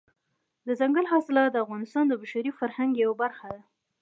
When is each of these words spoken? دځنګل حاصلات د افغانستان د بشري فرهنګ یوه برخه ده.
دځنګل 0.67 1.05
حاصلات 1.11 1.49
د 1.51 1.57
افغانستان 1.65 2.03
د 2.07 2.13
بشري 2.21 2.51
فرهنګ 2.59 2.91
یوه 3.03 3.15
برخه 3.21 3.47
ده. 3.55 3.61